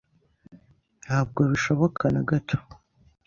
Ntabwo 1.05 1.39
bishoboka 1.51 2.03
na 2.13 2.21
gato. 2.29 2.57